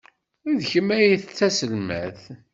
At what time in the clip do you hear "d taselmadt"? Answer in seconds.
1.21-2.21